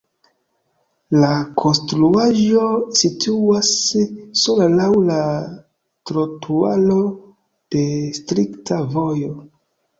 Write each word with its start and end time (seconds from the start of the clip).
La 1.23 1.27
konstruaĵo 1.61 2.63
situas 3.01 3.69
sola 4.45 4.71
laŭ 4.73 4.89
la 5.11 5.21
trotuaro 6.13 6.99
de 7.79 7.87
strikta 8.21 8.85
vojo. 8.99 9.35